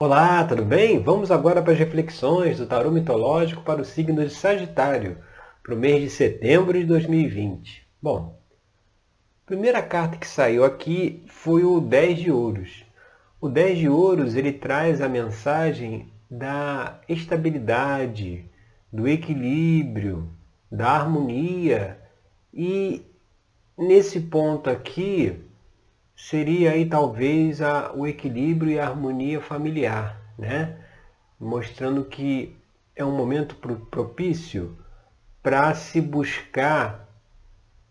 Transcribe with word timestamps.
Olá, 0.00 0.44
tudo 0.44 0.64
bem? 0.64 1.02
Vamos 1.02 1.28
agora 1.28 1.60
para 1.60 1.72
as 1.72 1.78
reflexões 1.78 2.58
do 2.58 2.66
tarô 2.66 2.88
mitológico 2.88 3.62
para 3.62 3.82
o 3.82 3.84
signo 3.84 4.24
de 4.24 4.32
Sagitário, 4.32 5.18
para 5.60 5.74
o 5.74 5.76
mês 5.76 6.00
de 6.00 6.08
setembro 6.08 6.78
de 6.78 6.84
2020. 6.84 7.84
Bom, 8.00 8.40
a 9.42 9.46
primeira 9.46 9.82
carta 9.82 10.16
que 10.16 10.28
saiu 10.28 10.64
aqui 10.64 11.24
foi 11.26 11.64
o 11.64 11.80
10 11.80 12.16
de 12.20 12.30
ouros. 12.30 12.84
O 13.40 13.48
10 13.48 13.78
de 13.78 13.88
ouros 13.88 14.36
ele 14.36 14.52
traz 14.52 15.00
a 15.00 15.08
mensagem 15.08 16.12
da 16.30 17.00
estabilidade, 17.08 18.48
do 18.92 19.08
equilíbrio, 19.08 20.30
da 20.70 20.90
harmonia 20.90 21.98
e 22.54 23.04
nesse 23.76 24.20
ponto 24.20 24.70
aqui 24.70 25.47
seria 26.18 26.72
aí 26.72 26.84
talvez 26.84 27.62
a, 27.62 27.92
o 27.94 28.04
equilíbrio 28.04 28.72
e 28.72 28.78
a 28.78 28.88
harmonia 28.88 29.40
familiar, 29.40 30.20
né? 30.36 30.76
Mostrando 31.38 32.04
que 32.04 32.56
é 32.96 33.04
um 33.04 33.16
momento 33.16 33.54
propício 33.54 34.76
para 35.40 35.72
se 35.74 36.00
buscar 36.00 37.08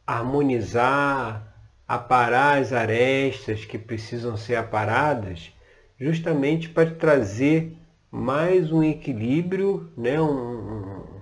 harmonizar, 0.05 1.55
aparar 1.87 2.61
as 2.61 2.73
arestas 2.73 3.63
que 3.63 3.77
precisam 3.77 4.35
ser 4.35 4.55
aparadas, 4.55 5.53
justamente 5.97 6.67
para 6.67 6.91
trazer 6.91 7.77
mais 8.11 8.73
um 8.73 8.83
equilíbrio, 8.83 9.89
né? 9.95 10.19
Um, 10.21 11.21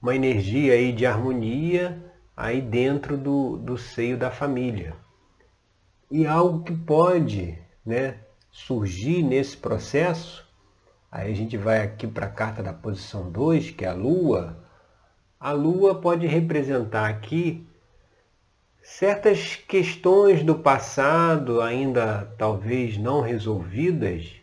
uma 0.00 0.14
energia 0.14 0.74
aí 0.74 0.92
de 0.92 1.06
harmonia 1.06 2.12
aí 2.36 2.60
dentro 2.60 3.16
do, 3.16 3.56
do 3.56 3.78
seio 3.78 4.18
da 4.18 4.30
família 4.30 5.01
e 6.12 6.26
algo 6.26 6.62
que 6.62 6.76
pode 6.76 7.58
né, 7.86 8.18
surgir 8.50 9.22
nesse 9.22 9.56
processo, 9.56 10.46
aí 11.10 11.32
a 11.32 11.34
gente 11.34 11.56
vai 11.56 11.80
aqui 11.80 12.06
para 12.06 12.26
a 12.26 12.30
carta 12.30 12.62
da 12.62 12.74
posição 12.74 13.30
2, 13.30 13.70
que 13.70 13.86
é 13.86 13.88
a 13.88 13.94
Lua. 13.94 14.62
A 15.40 15.52
Lua 15.52 15.94
pode 15.94 16.26
representar 16.26 17.08
aqui 17.08 17.66
certas 18.82 19.56
questões 19.56 20.44
do 20.44 20.54
passado 20.54 21.62
ainda 21.62 22.30
talvez 22.36 22.98
não 22.98 23.22
resolvidas 23.22 24.34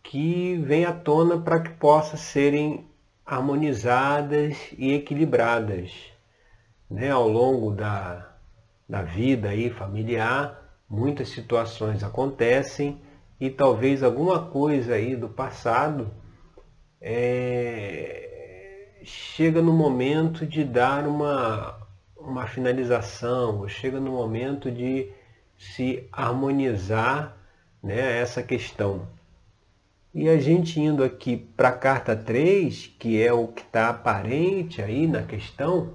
que 0.00 0.56
vêm 0.58 0.84
à 0.84 0.92
tona 0.92 1.40
para 1.40 1.58
que 1.58 1.70
possam 1.70 2.16
serem 2.16 2.88
harmonizadas 3.26 4.56
e 4.78 4.92
equilibradas 4.92 5.90
né, 6.88 7.10
ao 7.10 7.26
longo 7.26 7.72
da, 7.72 8.32
da 8.88 9.02
vida 9.02 9.48
aí 9.48 9.70
familiar 9.70 10.63
muitas 10.88 11.28
situações 11.28 12.02
acontecem 12.02 13.00
e 13.40 13.50
talvez 13.50 14.02
alguma 14.02 14.46
coisa 14.46 14.94
aí 14.94 15.16
do 15.16 15.28
passado 15.28 16.10
é, 17.00 19.00
chega 19.02 19.60
no 19.60 19.72
momento 19.72 20.46
de 20.46 20.64
dar 20.64 21.06
uma, 21.06 21.78
uma 22.16 22.46
finalização, 22.46 23.68
chega 23.68 24.00
no 24.00 24.12
momento 24.12 24.70
de 24.70 25.10
se 25.58 26.08
harmonizar 26.10 27.36
né, 27.82 28.20
essa 28.20 28.42
questão. 28.42 29.06
E 30.14 30.28
a 30.28 30.38
gente 30.38 30.80
indo 30.80 31.02
aqui 31.02 31.36
para 31.36 31.70
a 31.70 31.72
carta 31.72 32.16
3, 32.16 32.94
que 32.98 33.20
é 33.20 33.32
o 33.32 33.48
que 33.48 33.62
está 33.62 33.88
aparente 33.88 34.80
aí 34.80 35.06
na 35.06 35.22
questão, 35.22 35.92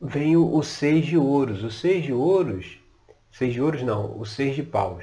vem 0.00 0.36
o, 0.36 0.56
o 0.56 0.62
seis 0.62 1.04
de 1.04 1.18
ouros. 1.18 1.62
O 1.62 1.70
seis 1.70 2.02
de 2.02 2.12
ouros 2.12 2.79
Seis 3.40 3.54
de 3.54 3.62
ouros 3.62 3.82
não, 3.82 4.20
o 4.20 4.26
seis 4.26 4.54
de 4.54 4.62
paus. 4.62 5.02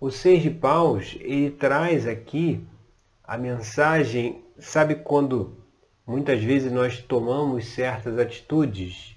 O 0.00 0.10
seis 0.10 0.42
de 0.42 0.50
paus, 0.50 1.16
ele 1.20 1.48
traz 1.48 2.08
aqui 2.08 2.66
a 3.22 3.38
mensagem, 3.38 4.42
sabe 4.58 4.96
quando 4.96 5.56
muitas 6.04 6.42
vezes 6.42 6.72
nós 6.72 7.00
tomamos 7.00 7.66
certas 7.66 8.18
atitudes 8.18 9.16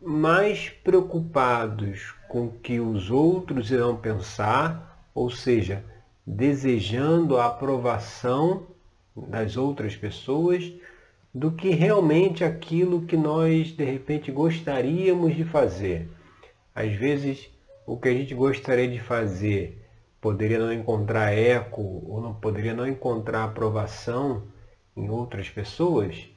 mais 0.00 0.70
preocupados 0.70 2.14
com 2.30 2.46
o 2.46 2.52
que 2.52 2.80
os 2.80 3.10
outros 3.10 3.70
irão 3.70 3.94
pensar, 3.94 5.06
ou 5.14 5.28
seja, 5.28 5.84
desejando 6.26 7.36
a 7.36 7.44
aprovação 7.44 8.68
das 9.14 9.58
outras 9.58 9.94
pessoas, 9.94 10.72
do 11.34 11.52
que 11.52 11.68
realmente 11.68 12.42
aquilo 12.42 13.02
que 13.02 13.18
nós 13.18 13.70
de 13.72 13.84
repente 13.84 14.32
gostaríamos 14.32 15.36
de 15.36 15.44
fazer. 15.44 16.08
Às 16.74 16.92
vezes, 16.94 17.50
o 17.86 17.96
que 17.96 18.08
a 18.08 18.12
gente 18.12 18.34
gostaria 18.34 18.88
de 18.88 18.98
fazer 18.98 19.84
poderia 20.20 20.58
não 20.58 20.72
encontrar 20.72 21.32
eco 21.32 21.82
ou 22.06 22.20
não 22.20 22.34
poderia 22.34 22.72
não 22.72 22.86
encontrar 22.86 23.44
aprovação 23.44 24.44
em 24.96 25.10
outras 25.10 25.48
pessoas, 25.50 26.28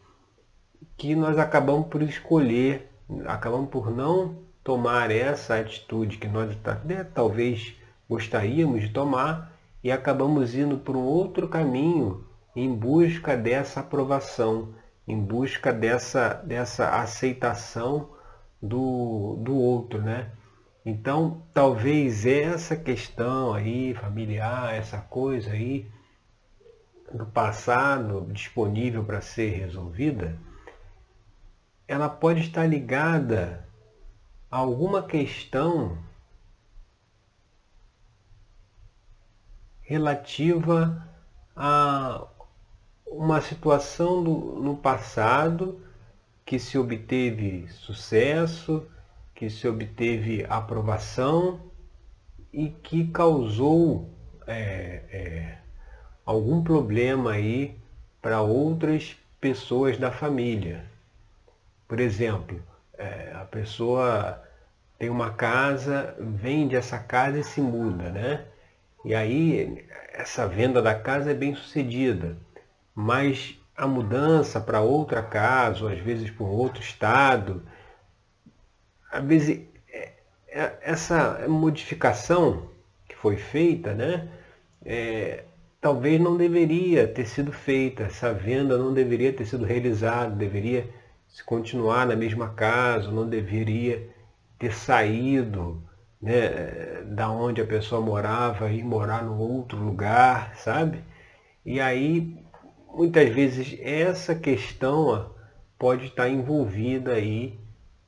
que 0.97 1.16
nós 1.16 1.38
acabamos 1.38 1.88
por 1.88 2.01
escolher, 2.01 2.90
acabamos 3.25 3.69
por 3.69 3.91
não 3.91 4.40
tomar 4.63 5.12
essa 5.12 5.59
atitude 5.59 6.18
que 6.18 6.28
nós 6.28 6.57
né, 6.84 7.03
talvez 7.03 7.75
gostaríamos 8.09 8.81
de 8.81 8.90
tomar 8.90 9.53
e 9.84 9.91
acabamos 9.91 10.56
indo 10.56 10.78
por 10.78 10.95
um 10.95 11.03
outro 11.03 11.47
caminho 11.47 12.25
em 12.56 12.74
busca 12.74 13.38
dessa 13.38 13.81
aprovação, 13.81 14.74
em 15.07 15.19
busca 15.19 15.72
dessa, 15.72 16.34
dessa 16.34 16.90
aceitação 16.90 18.09
do, 18.67 19.37
do 19.41 19.55
outro, 19.55 20.01
né? 20.01 20.31
Então, 20.85 21.41
talvez 21.53 22.25
essa 22.25 22.75
questão 22.75 23.53
aí 23.53 23.93
familiar, 23.95 24.75
essa 24.75 24.99
coisa 24.99 25.51
aí 25.51 25.89
do 27.11 27.25
passado 27.25 28.27
disponível 28.31 29.03
para 29.03 29.21
ser 29.21 29.49
resolvida, 29.49 30.37
ela 31.87 32.09
pode 32.09 32.41
estar 32.41 32.65
ligada 32.67 33.67
a 34.49 34.57
alguma 34.57 35.01
questão 35.03 35.97
relativa 39.81 41.07
a 41.55 42.27
uma 43.05 43.39
situação 43.39 44.23
do, 44.23 44.31
no 44.61 44.75
passado 44.77 45.84
que 46.45 46.59
se 46.59 46.78
obteve 46.78 47.67
sucesso, 47.69 48.88
que 49.33 49.50
se 49.50 49.67
obteve 49.67 50.45
aprovação 50.47 51.59
e 52.53 52.69
que 52.69 53.07
causou 53.07 54.09
é, 54.47 55.01
é, 55.11 55.57
algum 56.25 56.63
problema 56.63 57.31
aí 57.31 57.78
para 58.22 58.41
outras 58.41 59.17
pessoas 59.41 59.97
da 59.97 60.11
família. 60.11 60.85
Por 61.88 62.00
exemplo, 62.00 62.62
é, 62.97 63.31
a 63.33 63.45
pessoa 63.45 64.41
tem 64.97 65.09
uma 65.09 65.31
casa, 65.31 66.16
vende 66.19 66.75
essa 66.75 66.97
casa 67.00 67.39
e 67.39 67.44
se 67.44 67.62
muda, 67.62 68.09
né? 68.09 68.45
E 69.03 69.13
aí 69.13 69.85
essa 70.13 70.47
venda 70.47 70.81
da 70.81 70.95
casa 70.95 71.31
é 71.31 71.33
bem 71.33 71.53
sucedida 71.56 72.38
mas 72.95 73.59
a 73.75 73.88
mudança 73.88 74.59
para 74.59 74.81
outra 74.81 75.22
casa, 75.22 75.84
ou 75.84 75.90
às 75.90 76.00
vezes 76.00 76.30
para 76.31 76.46
um 76.46 76.50
outro 76.50 76.81
estado, 76.81 77.62
às 79.12 79.24
vezes 79.24 79.62
é, 79.91 80.13
é, 80.47 80.78
essa 80.81 81.46
modificação 81.47 82.69
que 83.08 83.16
foi 83.16 83.38
feita, 83.38 83.94
né, 83.94 84.30
é, 84.86 85.44
talvez 85.81 86.19
não 86.19 86.38
deveria 86.38 87.08
ter 87.08 87.25
sido 87.25 87.52
feita, 87.52 88.03
essa 88.03 88.34
venda 88.34 88.78
não 88.78 88.94
deveria 88.94 89.34
ter 89.34 89.46
sido 89.46 89.66
realizada, 89.66 90.36
deveria 90.36 90.90
se 91.28 91.44
continuar 91.44 92.07
na 92.07 92.16
mesma 92.16 92.50
casa, 92.50 93.12
não 93.12 93.28
deveria 93.28 94.09
ter 94.57 94.74
saído 94.74 95.81
né, 96.22 97.03
da 97.06 97.30
onde 97.30 97.62
a 97.62 97.66
pessoa 97.66 98.02
morava 98.02 98.72
e 98.72 98.81
morar 98.84 99.24
no 99.24 99.38
outro 99.38 99.78
lugar, 99.78 100.56
sabe? 100.56 101.04
E 101.66 101.80
aí 101.80 102.44
muitas 102.95 103.27
vezes 103.30 103.77
essa 103.81 104.33
questão 104.33 105.30
pode 105.77 106.06
estar 106.06 106.30
envolvida 106.30 107.13
aí 107.13 107.59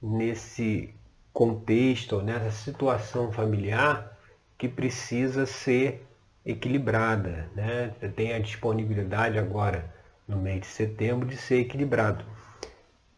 nesse 0.01 0.95
contexto, 1.33 2.21
nessa 2.21 2.51
situação 2.51 3.31
familiar 3.31 4.17
que 4.57 4.67
precisa 4.67 5.45
ser 5.45 6.07
equilibrada. 6.45 7.49
Né? 7.53 7.93
Tem 8.15 8.33
a 8.33 8.39
disponibilidade 8.39 9.37
agora, 9.37 9.93
no 10.25 10.37
mês 10.37 10.61
de 10.61 10.67
setembro, 10.67 11.27
de 11.27 11.35
ser 11.35 11.59
equilibrado. 11.59 12.23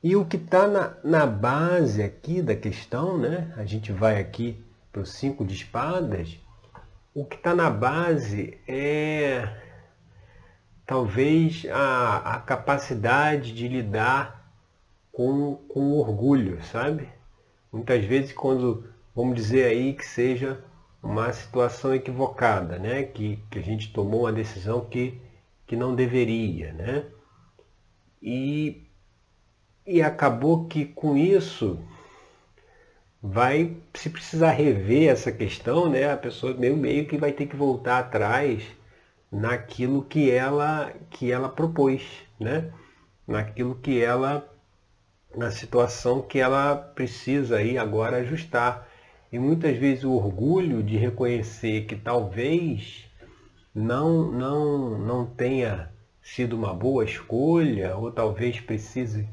E 0.01 0.16
o 0.16 0.25
que 0.25 0.38
está 0.38 0.68
na, 0.68 0.98
na 1.04 1.25
base 1.27 2.01
aqui 2.01 2.42
da 2.42 2.56
questão, 2.56 3.18
né? 3.18 3.54
a 3.56 3.66
gente 3.66 3.92
vai 3.92 4.19
aqui 4.19 4.63
para 4.92 5.01
o 5.01 5.06
cinco 5.06 5.45
de 5.45 5.54
espadas, 5.54 6.39
o 7.13 7.25
que 7.25 7.36
está 7.36 7.54
na 7.54 7.69
base 7.69 8.57
é 8.68 9.69
talvez 10.89 11.68
a, 11.71 12.18
a 12.33 12.39
capacidade 12.39 13.53
de 13.53 13.68
lidar 13.68 14.51
com, 15.12 15.53
com 15.68 15.91
orgulho, 15.91 16.63
sabe? 16.63 17.07
Muitas 17.71 18.03
vezes 18.06 18.33
quando, 18.33 18.91
vamos 19.15 19.36
dizer 19.36 19.65
aí, 19.65 19.94
que 19.94 20.03
seja 20.03 20.65
uma 21.03 21.31
situação 21.31 21.94
equivocada, 21.94 22.80
né? 22.80 23.03
que, 23.03 23.38
que 23.51 23.59
a 23.59 23.62
gente 23.62 23.94
tomou 23.94 24.21
uma 24.21 24.33
decisão 24.33 24.83
que, 24.83 25.21
que 25.68 25.75
não 25.75 25.94
deveria. 25.94 26.74
Né? 26.74 27.06
E, 28.19 28.88
e 29.85 30.01
acabou 30.01 30.65
que 30.65 30.85
com 30.85 31.15
isso 31.15 31.80
vai 33.21 33.77
se 33.94 34.09
precisar 34.09 34.53
rever 34.53 35.07
essa 35.07 35.31
questão, 35.31 35.88
né? 35.88 36.12
A 36.12 36.18
pessoa 36.18 36.53
meio 36.56 36.75
meio 36.75 37.06
que 37.06 37.18
vai 37.18 37.31
ter 37.31 37.45
que 37.45 37.56
voltar 37.56 38.00
atrás 38.00 38.79
naquilo 39.31 40.04
que 40.04 40.30
ela 40.31 40.94
que 41.10 41.31
ela 41.31 41.50
propôs, 41.50 42.04
né? 42.40 42.72
Naquilo 43.28 43.76
que 43.76 44.02
ela 44.02 44.48
na 45.36 45.52
situação 45.52 46.22
que 46.22 46.40
ela 46.40 46.76
precisa 46.76 47.58
aí 47.58 47.78
agora 47.78 48.18
ajustar. 48.18 48.88
E 49.31 49.38
muitas 49.38 49.78
vezes 49.78 50.04
o 50.04 50.12
orgulho 50.12 50.81
de 50.81 50.98
reconhecer 50.98 51.86
que 51.86 51.96
talvez 51.96 53.06
não 53.74 54.31
não 54.31 54.98
não 54.98 55.26
tenha 55.26 55.92
sido 56.22 56.56
uma 56.56 56.74
boa 56.74 57.06
escolha 57.06 57.96
ou 57.96 58.12
talvez 58.12 58.60
precise 58.60 59.28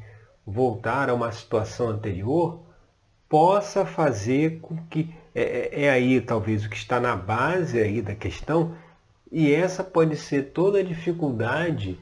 voltar 0.47 1.11
a 1.11 1.15
uma 1.15 1.33
situação 1.33 1.89
anterior, 1.89 2.63
possa 3.29 3.85
fazer 3.85 4.61
com 4.61 4.77
que 4.87 5.13
é, 5.35 5.43
é, 5.43 5.85
é, 5.85 5.91
aí 5.91 6.21
talvez 6.21 6.65
o 6.65 6.71
que 6.71 6.77
está 6.77 7.01
na 7.01 7.17
base 7.17 7.81
aí 7.81 8.01
da 8.01 8.15
questão 8.15 8.75
e 9.31 9.52
essa 9.52 9.82
pode 9.82 10.17
ser 10.17 10.50
toda 10.52 10.78
a 10.78 10.84
dificuldade 10.84 11.99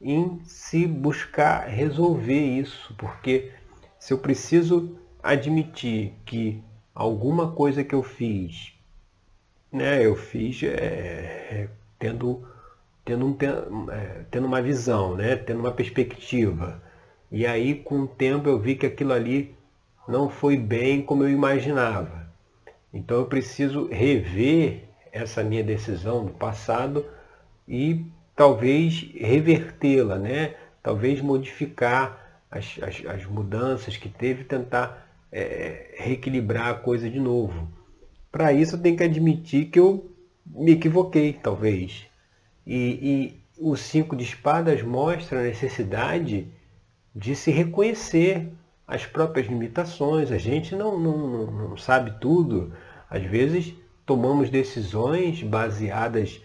em 0.00 0.40
se 0.44 0.86
buscar 0.86 1.68
resolver 1.68 2.40
isso, 2.40 2.94
porque 2.98 3.52
se 3.98 4.12
eu 4.12 4.18
preciso 4.18 4.98
admitir 5.22 6.12
que 6.26 6.62
alguma 6.94 7.52
coisa 7.52 7.82
que 7.82 7.94
eu 7.94 8.02
fiz, 8.02 8.72
né, 9.72 10.04
eu 10.04 10.14
fiz 10.14 10.62
é, 10.62 10.68
é 10.68 11.68
tendo 11.98 12.46
tendo, 13.04 13.26
um, 13.26 13.90
é, 13.90 14.24
tendo 14.30 14.46
uma 14.46 14.62
visão, 14.62 15.14
né, 15.14 15.36
tendo 15.36 15.60
uma 15.60 15.72
perspectiva, 15.72 16.82
e 17.30 17.46
aí 17.46 17.74
com 17.74 18.00
o 18.00 18.06
tempo 18.06 18.48
eu 18.48 18.58
vi 18.58 18.74
que 18.74 18.86
aquilo 18.86 19.12
ali 19.12 19.54
não 20.08 20.28
foi 20.28 20.56
bem 20.56 21.02
como 21.02 21.24
eu 21.24 21.30
imaginava. 21.30 22.24
Então 22.92 23.18
eu 23.18 23.26
preciso 23.26 23.88
rever 23.88 24.84
essa 25.14 25.44
minha 25.44 25.62
decisão 25.62 26.26
do 26.26 26.32
passado 26.32 27.06
e 27.68 28.04
talvez 28.34 29.08
revertê-la, 29.14 30.18
né? 30.18 30.56
talvez 30.82 31.20
modificar 31.20 32.42
as, 32.50 32.78
as, 32.82 33.06
as, 33.06 33.24
mudanças 33.24 33.96
que 33.96 34.08
teve, 34.08 34.44
tentar 34.44 35.08
é, 35.30 35.94
reequilibrar 35.98 36.68
a 36.68 36.74
coisa 36.74 37.08
de 37.08 37.20
novo. 37.20 37.68
Para 38.30 38.52
isso 38.52 38.74
eu 38.74 38.82
tenho 38.82 38.96
que 38.96 39.04
admitir 39.04 39.66
que 39.66 39.78
eu 39.78 40.10
me 40.44 40.72
equivoquei, 40.72 41.32
talvez. 41.32 42.06
E, 42.66 42.76
e 42.76 43.40
o 43.56 43.76
cinco 43.76 44.16
de 44.16 44.24
espadas 44.24 44.82
mostra 44.82 45.38
a 45.38 45.44
necessidade 45.44 46.48
de 47.14 47.36
se 47.36 47.52
reconhecer 47.52 48.52
as 48.86 49.06
próprias 49.06 49.46
limitações. 49.46 50.32
A 50.32 50.38
gente 50.38 50.74
não, 50.74 50.98
não, 50.98 51.46
não 51.46 51.76
sabe 51.76 52.18
tudo. 52.20 52.72
Às 53.08 53.22
vezes 53.22 53.74
tomamos 54.06 54.50
decisões 54.50 55.42
baseadas 55.42 56.42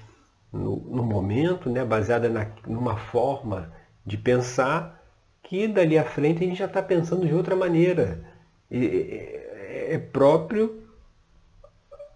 no, 0.51 0.77
no 0.77 1.03
momento, 1.03 1.69
né? 1.69 1.83
baseadas 1.83 2.31
na, 2.31 2.47
numa 2.65 2.97
forma 2.97 3.71
de 4.05 4.17
pensar 4.17 5.03
que 5.43 5.67
dali 5.67 5.97
à 5.97 6.03
frente 6.03 6.43
a 6.43 6.47
gente 6.47 6.57
já 6.57 6.65
está 6.65 6.81
pensando 6.81 7.27
de 7.27 7.33
outra 7.33 7.55
maneira. 7.55 8.23
E, 8.69 8.85
é, 8.85 9.95
é 9.95 9.97
próprio 9.99 10.83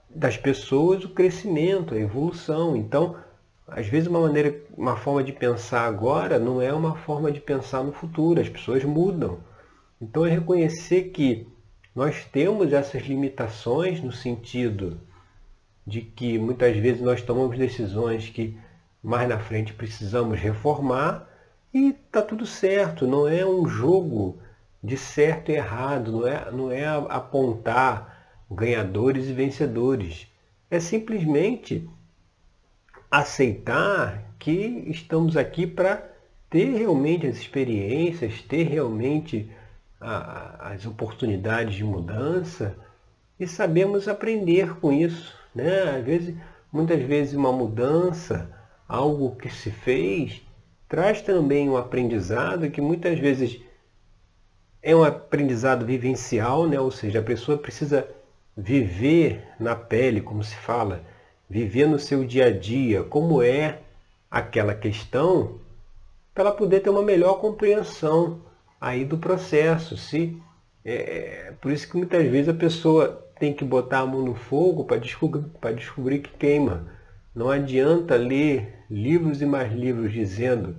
das 0.10 0.38
pessoas 0.38 1.04
o 1.04 1.10
crescimento, 1.10 1.94
a 1.94 2.00
evolução. 2.00 2.75
Então, 2.75 3.16
às 3.68 3.88
vezes 3.88 4.07
uma 4.07 4.19
maneira, 4.19 4.56
uma 4.78 4.96
forma 4.96 5.24
de 5.24 5.31
pensar 5.31 5.88
agora 5.88 6.38
não 6.38 6.62
é 6.62 6.72
uma 6.74 6.96
forma 6.96 7.31
de 7.31 7.39
pensar 7.39 7.84
no 7.84 7.92
futuro. 7.92 8.39
As 8.39 8.50
pessoas 8.50 8.84
mudam. 8.84 9.39
Então 10.01 10.25
é 10.25 10.30
reconhecer 10.30 11.10
que 11.10 11.48
nós 11.96 12.25
temos 12.25 12.74
essas 12.74 13.04
limitações 13.04 14.01
no 14.01 14.12
sentido 14.12 15.00
de 15.86 16.02
que 16.02 16.38
muitas 16.38 16.76
vezes 16.78 17.02
nós 17.02 17.22
tomamos 17.22 17.58
decisões 17.58 18.30
que 18.30 18.58
mais 19.02 19.28
na 19.28 19.40
frente 19.40 19.74
precisamos 19.74 20.40
reformar 20.40 21.28
e 21.74 21.90
está 21.90 22.22
tudo 22.22 22.46
certo, 22.46 23.08
não 23.08 23.28
é 23.28 23.46
um 23.46 23.68
jogo 23.68 24.40
de 24.82 24.98
certo 24.98 25.50
e 25.50 25.56
errado, 25.56 26.12
não 26.12 26.28
é, 26.28 26.52
não 26.52 26.72
é 26.72 26.86
apontar 26.86 28.28
ganhadores 28.50 29.28
e 29.28 29.34
vencedores. 29.34 30.28
É 30.70 30.80
simplesmente 30.80 31.90
aceitar 33.10 34.36
que 34.40 34.84
estamos 34.88 35.36
aqui 35.38 35.66
para 35.66 36.12
ter 36.50 36.76
realmente 36.78 37.26
as 37.26 37.38
experiências, 37.38 38.42
ter 38.42 38.64
realmente 38.64 39.50
a, 40.00 40.72
as 40.74 40.86
oportunidades 40.86 41.76
de 41.76 41.84
mudança 41.84 42.76
e 43.40 43.48
sabemos 43.48 44.08
aprender 44.08 44.76
com 44.80 44.92
isso. 44.92 45.34
Né? 45.54 45.98
Às 45.98 46.04
vezes, 46.04 46.36
muitas 46.72 47.02
vezes 47.02 47.34
uma 47.34 47.52
mudança, 47.52 48.50
algo 48.88 49.36
que 49.36 49.50
se 49.50 49.72
fez, 49.72 50.42
traz 50.88 51.22
também 51.22 51.70
um 51.70 51.78
aprendizado 51.78 52.70
que 52.70 52.82
muitas 52.82 53.18
vezes 53.20 53.62
é 54.82 54.96
um 54.96 55.04
aprendizado 55.04 55.86
vivencial, 55.86 56.68
né? 56.68 56.80
ou 56.80 56.92
seja, 56.92 57.20
a 57.20 57.24
pessoa 57.24 57.58
precisa 57.58 58.08
viver 58.56 59.48
na 59.60 59.76
pele, 59.76 60.22
como 60.22 60.44
se 60.44 60.56
fala, 60.56 61.04
viver 61.50 61.88
no 61.88 61.98
seu 61.98 62.24
dia 62.26 62.48
a 62.48 62.52
dia, 62.52 63.04
como 63.04 63.42
é 63.42 63.80
aquela 64.30 64.74
questão, 64.74 65.60
para 66.34 66.46
ela 66.46 66.52
poder 66.52 66.82
ter 66.82 66.90
uma 66.90 67.04
melhor 67.04 67.36
compreensão 67.40 68.42
aí 68.80 69.06
do 69.06 69.18
processo. 69.18 69.96
Se, 69.96 70.38
é, 70.86 70.94
é, 70.94 71.54
por 71.62 71.72
isso 71.72 71.90
que 71.90 71.98
muitas 71.98 72.28
vezes 72.28 72.50
a 72.50 72.54
pessoa 72.54 73.26
tem 73.40 73.54
que 73.54 73.64
botar 73.64 74.00
a 74.00 74.06
mão 74.06 74.22
no 74.22 74.36
fogo 74.36 74.84
para 74.84 74.98
descobrir, 74.98 75.46
descobrir 75.76 76.20
que 76.20 76.32
queima. 76.32 76.88
Não 77.34 77.50
adianta 77.50 78.16
ler 78.16 78.86
livros 78.90 79.42
e 79.42 79.46
mais 79.46 79.72
livros 79.74 80.12
dizendo 80.12 80.76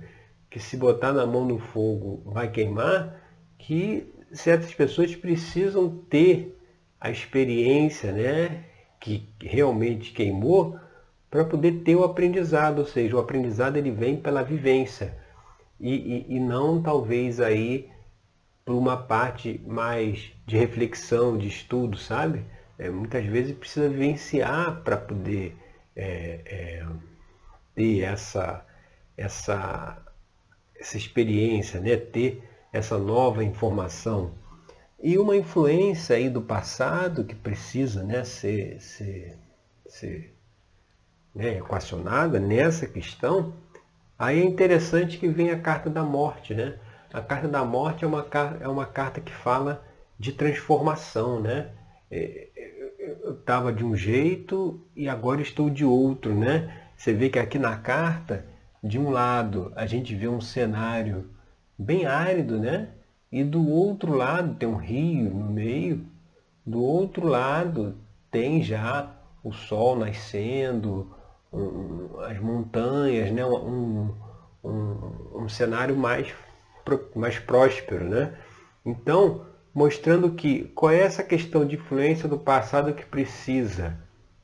que 0.49 0.59
se 0.59 0.77
botar 0.77 1.11
na 1.11 1.25
mão 1.25 1.43
no 1.45 1.59
fogo 1.59 2.21
vai 2.25 2.49
queimar, 2.49 3.21
que 3.57 4.07
certas 4.31 4.73
pessoas 4.73 5.15
precisam 5.15 5.89
ter 6.09 6.57
a 6.99 7.09
experiência 7.09 8.11
né, 8.11 8.63
que 8.99 9.27
realmente 9.41 10.13
queimou 10.13 10.79
para 11.29 11.43
poder 11.43 11.83
ter 11.83 11.95
o 11.95 12.03
aprendizado, 12.03 12.79
ou 12.79 12.85
seja, 12.85 13.15
o 13.15 13.19
aprendizado 13.19 13.75
ele 13.75 13.91
vem 13.91 14.15
pela 14.15 14.43
vivência 14.43 15.17
e, 15.79 15.93
e, 16.29 16.35
e 16.35 16.39
não 16.39 16.81
talvez 16.81 17.41
aí 17.41 17.89
por 18.65 18.73
uma 18.73 18.97
parte 18.97 19.61
mais 19.65 20.33
de 20.47 20.57
reflexão, 20.57 21.37
de 21.37 21.47
estudo, 21.47 21.97
sabe? 21.97 22.43
É, 22.79 22.89
muitas 22.89 23.23
vezes 23.25 23.55
precisa 23.55 23.87
vivenciar 23.87 24.81
para 24.81 24.97
poder 24.97 25.55
é, 25.95 26.41
é, 26.45 26.85
ter 27.75 28.01
essa, 28.01 28.65
essa, 29.15 30.03
essa 30.77 30.97
experiência, 30.97 31.79
né? 31.79 31.95
ter 31.95 32.43
essa 32.73 32.97
nova 32.97 33.43
informação. 33.43 34.33
E 35.01 35.17
uma 35.19 35.37
influência 35.37 36.15
aí 36.15 36.29
do 36.29 36.41
passado 36.41 37.23
que 37.23 37.35
precisa 37.35 38.03
né, 38.03 38.23
ser, 38.23 38.81
ser, 38.81 39.37
ser 39.87 40.35
né, 41.33 41.57
equacionada 41.57 42.39
nessa 42.39 42.87
questão, 42.87 43.53
aí 44.17 44.41
é 44.41 44.43
interessante 44.43 45.19
que 45.19 45.27
vem 45.27 45.51
a 45.51 45.59
carta 45.59 45.89
da 45.89 46.01
morte, 46.03 46.55
né? 46.55 46.79
A 47.15 47.21
carta 47.21 47.47
da 47.47 47.63
morte 47.63 48.03
é 48.03 48.07
uma, 48.09 48.27
é 48.59 48.67
uma 48.67 48.85
carta 48.85 49.21
que 49.21 49.31
fala 49.31 49.81
de 50.19 50.33
transformação, 50.33 51.39
né? 51.39 51.69
É, 52.11 52.49
eu 53.23 53.35
estava 53.35 53.71
de 53.71 53.85
um 53.85 53.95
jeito 53.95 54.85
e 54.93 55.07
agora 55.07 55.41
estou 55.41 55.69
de 55.69 55.85
outro, 55.85 56.35
né? 56.35 56.89
Você 56.97 57.13
vê 57.13 57.29
que 57.29 57.39
aqui 57.39 57.57
na 57.57 57.77
carta, 57.77 58.45
de 58.83 58.99
um 58.99 59.11
lado, 59.11 59.71
a 59.77 59.85
gente 59.85 60.13
vê 60.13 60.27
um 60.27 60.41
cenário 60.41 61.29
bem 61.79 62.05
árido, 62.05 62.59
né? 62.59 62.89
E 63.31 63.45
do 63.45 63.65
outro 63.65 64.11
lado 64.13 64.55
tem 64.55 64.67
um 64.67 64.75
rio 64.75 65.29
no 65.33 65.49
meio. 65.49 66.05
Do 66.65 66.83
outro 66.83 67.25
lado 67.25 67.95
tem 68.29 68.61
já 68.61 69.09
o 69.41 69.53
sol 69.53 69.95
nascendo, 69.95 71.15
um, 71.53 72.19
as 72.19 72.37
montanhas, 72.41 73.31
né? 73.31 73.45
Um, 73.45 74.13
um, 74.61 75.43
um 75.43 75.47
cenário 75.47 75.95
mais 75.95 76.27
mais 77.15 77.39
próspero, 77.39 78.05
né? 78.05 78.33
Então, 78.85 79.45
mostrando 79.73 80.31
que 80.31 80.65
qual 80.75 80.91
é 80.91 81.01
essa 81.01 81.23
questão 81.23 81.65
de 81.65 81.75
influência 81.75 82.29
do 82.29 82.37
passado 82.37 82.93
que 82.93 83.05
precisa 83.05 83.97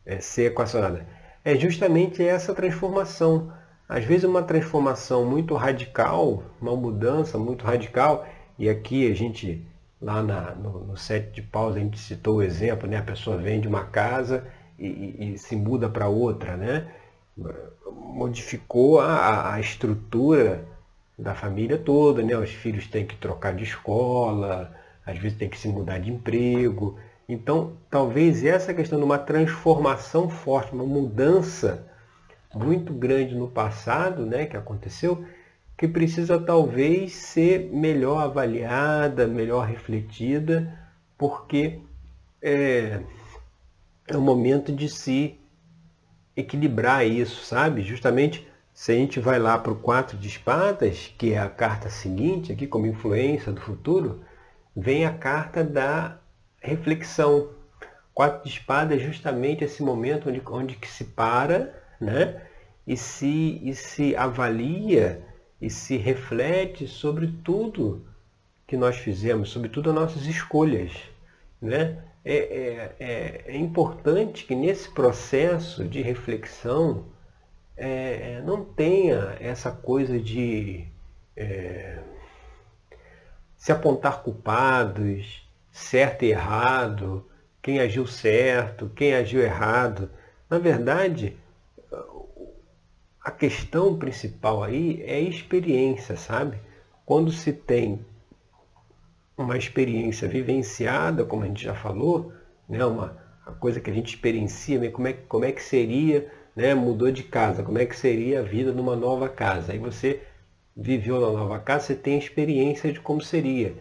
é, 0.05 0.19
ser 0.19 0.47
equacionada? 0.47 1.05
É 1.43 1.55
justamente 1.55 2.25
essa 2.25 2.53
transformação. 2.53 3.51
Às 3.87 4.03
vezes 4.05 4.23
uma 4.23 4.43
transformação 4.43 5.25
muito 5.25 5.53
radical, 5.53 6.43
uma 6.61 6.75
mudança 6.75 7.37
muito 7.37 7.65
radical, 7.65 8.25
e 8.57 8.69
aqui 8.69 9.11
a 9.11 9.15
gente, 9.15 9.65
lá 10.01 10.21
na, 10.21 10.55
no, 10.55 10.85
no 10.85 10.97
set 10.97 11.31
de 11.31 11.41
pausa, 11.41 11.77
a 11.77 11.81
gente 11.81 11.99
citou 11.99 12.37
o 12.37 12.41
exemplo, 12.41 12.87
né? 12.87 12.97
a 12.97 13.03
pessoa 13.03 13.37
vende 13.37 13.67
uma 13.67 13.85
casa 13.85 14.47
e, 14.79 15.33
e 15.33 15.37
se 15.37 15.55
muda 15.55 15.89
para 15.89 16.07
outra, 16.07 16.57
né? 16.57 16.87
Modificou 17.85 18.99
a, 18.99 19.53
a 19.53 19.59
estrutura 19.59 20.65
da 21.21 21.35
família 21.35 21.77
toda, 21.77 22.23
né? 22.23 22.35
Os 22.35 22.49
filhos 22.49 22.87
têm 22.87 23.05
que 23.05 23.15
trocar 23.15 23.53
de 23.53 23.63
escola, 23.63 24.75
às 25.05 25.17
vezes 25.17 25.37
tem 25.37 25.47
que 25.49 25.57
se 25.57 25.67
mudar 25.67 25.99
de 25.99 26.11
emprego. 26.11 26.97
Então, 27.29 27.77
talvez 27.89 28.43
essa 28.43 28.73
questão 28.73 28.97
de 28.97 29.05
uma 29.05 29.19
transformação 29.19 30.29
forte, 30.29 30.73
uma 30.73 30.83
mudança 30.83 31.87
muito 32.53 32.91
grande 32.91 33.35
no 33.35 33.47
passado, 33.47 34.25
né, 34.25 34.45
que 34.45 34.57
aconteceu, 34.57 35.23
que 35.77 35.87
precisa 35.87 36.39
talvez 36.39 37.13
ser 37.13 37.69
melhor 37.71 38.19
avaliada, 38.23 39.27
melhor 39.27 39.65
refletida, 39.65 40.77
porque 41.17 41.79
é, 42.41 42.99
é 44.07 44.17
o 44.17 44.21
momento 44.21 44.71
de 44.71 44.89
se 44.89 45.39
equilibrar 46.35 47.05
isso, 47.05 47.45
sabe? 47.45 47.81
Justamente 47.83 48.50
se 48.73 48.91
a 48.91 48.95
gente 48.95 49.19
vai 49.19 49.37
lá 49.37 49.57
para 49.57 49.71
o 49.71 49.75
4 49.75 50.17
de 50.17 50.27
espadas, 50.27 51.13
que 51.17 51.33
é 51.33 51.39
a 51.39 51.49
carta 51.49 51.89
seguinte, 51.89 52.51
aqui 52.51 52.65
como 52.65 52.87
influência 52.87 53.51
do 53.51 53.61
futuro, 53.61 54.23
vem 54.75 55.05
a 55.05 55.13
carta 55.13 55.63
da 55.63 56.17
reflexão. 56.59 57.49
Quatro 58.13 58.43
de 58.43 58.49
espadas 58.49 58.99
é 58.99 59.03
justamente 59.03 59.63
esse 59.63 59.83
momento 59.83 60.29
onde, 60.29 60.41
onde 60.45 60.75
que 60.75 60.87
se 60.87 61.05
para 61.05 61.73
né? 61.99 62.41
e, 62.85 62.95
se, 62.97 63.59
e 63.63 63.73
se 63.73 64.15
avalia 64.15 65.25
e 65.61 65.69
se 65.69 65.97
reflete 65.97 66.87
sobre 66.87 67.27
tudo 67.43 68.05
que 68.65 68.75
nós 68.77 68.97
fizemos, 68.97 69.49
sobre 69.49 69.69
tudo 69.69 69.89
as 69.89 69.95
nossas 69.95 70.25
escolhas. 70.25 70.91
Né? 71.61 72.03
É, 72.23 72.35
é, 72.35 72.95
é, 72.99 73.43
é 73.47 73.57
importante 73.57 74.45
que 74.45 74.55
nesse 74.55 74.89
processo 74.89 75.83
de 75.83 76.01
reflexão 76.01 77.05
é, 77.81 78.33
é, 78.33 78.41
não 78.45 78.63
tenha 78.63 79.35
essa 79.39 79.71
coisa 79.71 80.19
de 80.19 80.85
é, 81.35 81.97
se 83.57 83.71
apontar 83.71 84.21
culpados, 84.21 85.49
certo 85.71 86.23
e 86.23 86.29
errado, 86.29 87.27
quem 87.59 87.79
agiu 87.79 88.05
certo, 88.05 88.91
quem 88.95 89.15
agiu 89.15 89.41
errado. 89.41 90.11
Na 90.47 90.59
verdade, 90.59 91.35
a 93.23 93.31
questão 93.31 93.97
principal 93.97 94.63
aí 94.63 95.01
é 95.01 95.19
experiência, 95.19 96.15
sabe? 96.15 96.59
Quando 97.03 97.31
se 97.31 97.51
tem 97.51 98.05
uma 99.35 99.57
experiência 99.57 100.27
vivenciada, 100.27 101.25
como 101.25 101.43
a 101.43 101.47
gente 101.47 101.63
já 101.63 101.73
falou, 101.73 102.31
né, 102.69 102.85
uma 102.85 103.19
a 103.43 103.51
coisa 103.51 103.79
que 103.79 103.89
a 103.89 103.93
gente 103.93 104.13
experiencia, 104.13 104.77
né, 104.77 104.89
como 104.89 105.07
é, 105.07 105.13
como 105.13 105.45
é 105.45 105.51
que 105.51 105.63
seria 105.63 106.31
né, 106.55 106.73
mudou 106.73 107.11
de 107.11 107.23
casa, 107.23 107.63
como 107.63 107.77
é 107.77 107.85
que 107.85 107.95
seria 107.95 108.39
a 108.39 108.43
vida 108.43 108.71
numa 108.71 108.95
nova 108.95 109.29
casa. 109.29 109.71
Aí 109.71 109.79
você 109.79 110.21
viveu 110.75 111.19
na 111.19 111.31
nova 111.37 111.59
casa, 111.59 111.87
você 111.87 111.95
tem 111.95 112.17
experiência 112.17 112.91
de 112.91 112.99
como 112.99 113.21
seria. 113.21 113.75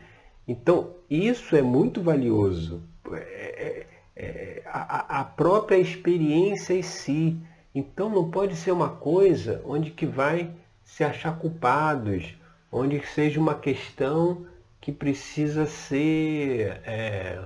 Então, 0.46 0.94
isso 1.08 1.56
é 1.56 1.62
muito 1.62 2.02
valioso. 2.02 2.82
É, 3.12 3.16
é, 3.16 3.86
é, 4.16 4.62
a, 4.66 5.20
a, 5.20 5.24
própria 5.24 5.76
experiência 5.76 6.74
em 6.74 6.82
si. 6.82 7.36
Então, 7.74 8.08
não 8.10 8.30
pode 8.30 8.56
ser 8.56 8.72
uma 8.72 8.88
coisa 8.88 9.62
onde 9.64 9.90
que 9.90 10.06
vai 10.06 10.50
se 10.84 11.04
achar 11.04 11.38
culpados, 11.38 12.34
onde 12.70 13.00
seja 13.06 13.40
uma 13.40 13.54
questão 13.54 14.46
que 14.80 14.92
precisa 14.92 15.66
ser 15.66 16.80
é, 16.84 17.44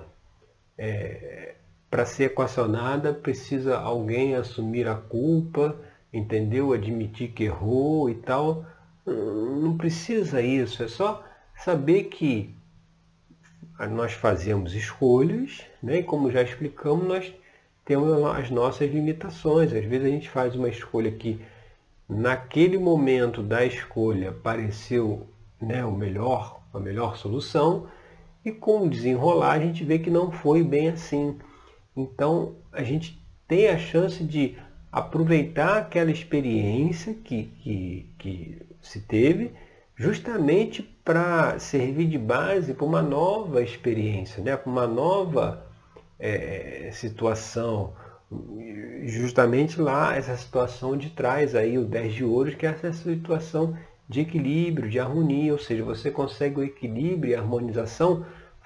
é 0.78 1.54
para 1.94 2.04
ser 2.04 2.24
equacionada, 2.24 3.14
precisa 3.14 3.78
alguém 3.78 4.34
assumir 4.34 4.88
a 4.88 4.96
culpa, 4.96 5.76
entendeu? 6.12 6.72
Admitir 6.72 7.28
que 7.28 7.44
errou 7.44 8.10
e 8.10 8.16
tal. 8.16 8.66
Não 9.06 9.76
precisa 9.76 10.42
isso, 10.42 10.82
é 10.82 10.88
só 10.88 11.22
saber 11.56 12.06
que 12.06 12.52
nós 13.92 14.12
fazemos 14.12 14.74
escolhas, 14.74 15.62
né? 15.80 16.00
e 16.00 16.02
como 16.02 16.32
já 16.32 16.42
explicamos, 16.42 17.06
nós 17.06 17.32
temos 17.84 18.24
as 18.24 18.50
nossas 18.50 18.90
limitações. 18.90 19.72
Às 19.72 19.84
vezes 19.84 20.04
a 20.04 20.10
gente 20.10 20.28
faz 20.28 20.56
uma 20.56 20.68
escolha 20.68 21.12
que 21.12 21.40
naquele 22.08 22.76
momento 22.76 23.40
da 23.40 23.64
escolha 23.64 24.32
pareceu 24.32 25.28
né, 25.62 25.84
o 25.84 25.92
melhor, 25.92 26.60
a 26.72 26.80
melhor 26.80 27.16
solução, 27.16 27.86
e 28.44 28.50
com 28.50 28.84
o 28.84 28.90
desenrolar 28.90 29.52
a 29.52 29.60
gente 29.60 29.84
vê 29.84 30.00
que 30.00 30.10
não 30.10 30.32
foi 30.32 30.64
bem 30.64 30.88
assim. 30.88 31.38
Então, 31.96 32.56
a 32.72 32.82
gente 32.82 33.22
tem 33.46 33.68
a 33.68 33.78
chance 33.78 34.22
de 34.22 34.56
aproveitar 34.90 35.78
aquela 35.78 36.10
experiência 36.10 37.14
que, 37.14 37.44
que, 37.62 38.10
que 38.18 38.62
se 38.80 39.00
teve, 39.00 39.52
justamente 39.96 40.82
para 40.82 41.58
servir 41.58 42.06
de 42.06 42.18
base 42.18 42.74
para 42.74 42.84
uma 42.84 43.02
nova 43.02 43.62
experiência, 43.62 44.42
né? 44.42 44.56
para 44.56 44.70
uma 44.70 44.86
nova 44.86 45.66
é, 46.18 46.90
situação. 46.92 47.92
Justamente 49.04 49.80
lá, 49.80 50.16
essa 50.16 50.36
situação 50.36 50.96
de 50.96 51.10
trás 51.10 51.54
aí 51.54 51.78
o 51.78 51.84
10 51.84 52.14
de 52.14 52.24
ouros, 52.24 52.54
que 52.54 52.66
é 52.66 52.70
essa 52.70 52.92
situação 52.92 53.76
de 54.08 54.20
equilíbrio, 54.20 54.88
de 54.88 54.98
harmonia, 54.98 55.52
ou 55.52 55.58
seja, 55.58 55.84
você 55.84 56.10
consegue 56.10 56.60
o 56.60 56.64
equilíbrio 56.64 57.32
e 57.32 57.34
a 57.34 57.40
harmonização 57.40 58.24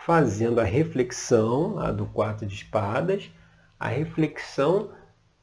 fazendo 0.09 0.59
a 0.59 0.65
reflexão, 0.65 1.79
a 1.79 1.93
do 1.93 2.07
quatro 2.07 2.47
de 2.47 2.55
espadas, 2.55 3.31
a 3.79 3.89
reflexão 3.89 4.89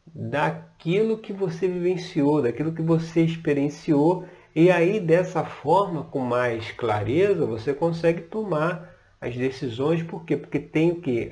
daquilo 0.07 1.19
que 1.19 1.31
você 1.31 1.67
vivenciou, 1.67 2.41
daquilo 2.41 2.73
que 2.73 2.81
você 2.81 3.21
experienciou, 3.21 4.25
e 4.55 4.71
aí 4.71 4.99
dessa 4.99 5.43
forma, 5.45 6.05
com 6.05 6.19
mais 6.19 6.71
clareza, 6.71 7.45
você 7.45 7.75
consegue 7.75 8.23
tomar 8.23 8.91
as 9.21 9.35
decisões, 9.35 10.01
por 10.01 10.25
quê? 10.25 10.35
Porque 10.35 10.57
tem 10.57 10.93
o 10.93 10.99
que? 10.99 11.31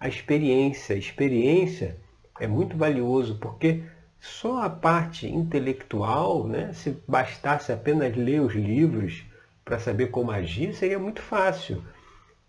A 0.00 0.08
experiência. 0.08 0.96
A 0.96 0.98
experiência 0.98 1.96
é 2.40 2.48
muito 2.48 2.76
valioso, 2.76 3.38
porque 3.38 3.84
só 4.18 4.64
a 4.64 4.68
parte 4.68 5.28
intelectual, 5.28 6.44
né, 6.48 6.72
se 6.72 7.00
bastasse 7.06 7.70
apenas 7.70 8.16
ler 8.16 8.40
os 8.40 8.52
livros 8.52 9.24
para 9.64 9.78
saber 9.78 10.08
como 10.08 10.32
agir, 10.32 10.74
seria 10.74 10.98
muito 10.98 11.22
fácil 11.22 11.84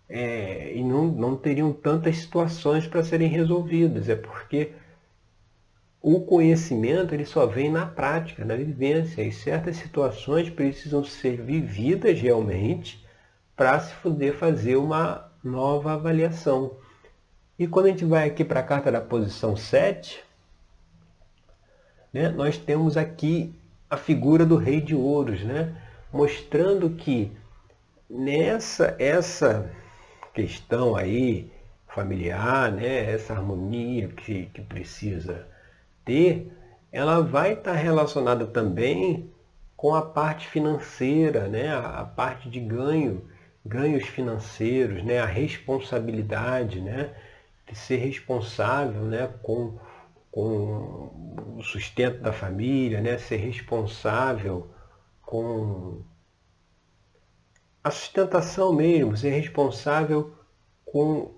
é, 0.10 0.74
e 0.74 0.84
não, 0.84 1.06
não 1.06 1.36
teriam 1.36 1.72
tantas 1.72 2.18
situações 2.18 2.88
para 2.88 3.04
serem 3.04 3.28
resolvidas. 3.28 4.10
É 4.10 4.16
porque 4.16 4.72
o 6.02 6.22
conhecimento 6.22 7.14
ele 7.14 7.26
só 7.26 7.46
vem 7.46 7.72
na 7.72 7.86
prática, 7.86 8.44
na 8.44 8.56
vivência, 8.56 9.22
e 9.22 9.32
certas 9.32 9.78
situações 9.78 10.50
precisam 10.50 11.04
ser 11.04 11.42
vividas 11.42 12.20
realmente 12.20 13.06
para 13.56 13.80
se 13.80 13.94
poder 13.96 14.36
fazer 14.36 14.78
uma 14.78 15.30
nova 15.44 15.94
avaliação. 15.94 16.78
E 17.58 17.68
quando 17.68 17.88
a 17.88 17.90
gente 17.90 18.06
vai 18.06 18.28
aqui 18.28 18.44
para 18.44 18.62
a 18.62 18.64
carta 18.64 18.92
da 18.92 19.02
posição 19.02 19.56
7, 19.56 20.24
né, 22.14 22.30
nós 22.30 22.58
temos 22.58 22.96
aqui 22.96 23.54
a 23.90 23.98
figura 23.98 24.46
do 24.46 24.56
rei 24.56 24.80
de 24.80 24.96
ouros, 24.96 25.44
né, 25.44 25.76
mostrando 26.12 26.90
que 26.92 27.32
nessa 28.10 28.96
essa 28.98 29.70
questão 30.34 30.96
aí 30.96 31.52
familiar, 31.88 32.72
né, 32.72 33.12
essa 33.12 33.34
harmonia 33.34 34.08
que, 34.10 34.46
que 34.48 34.62
precisa 34.62 35.48
ter, 36.06 36.52
ela 36.92 37.22
vai 37.22 37.54
estar 37.54 37.74
relacionada 37.74 38.46
também 38.46 39.32
com 39.76 39.96
a 39.96 40.02
parte 40.02 40.48
financeira, 40.48 41.48
né, 41.48 41.70
a, 41.70 42.02
a 42.02 42.06
parte 42.06 42.50
de 42.50 42.60
ganho, 42.60 43.28
ganhos 43.66 44.06
financeiros, 44.08 45.04
né, 45.04 45.20
a 45.20 45.26
responsabilidade, 45.26 46.82
né, 46.82 47.14
de 47.68 47.76
ser 47.76 47.98
responsável, 47.98 49.02
né, 49.04 49.30
com, 49.42 49.78
com 50.32 51.56
o 51.58 51.64
sustento 51.64 52.22
da 52.22 52.34
família, 52.34 53.02
né, 53.02 53.18
ser 53.18 53.38
responsável 53.38 54.70
com 55.22 56.02
a 57.84 57.92
sustentação 57.92 58.74
mesmo, 58.74 59.16
ser 59.16 59.30
responsável 59.30 60.34
com 60.86 61.32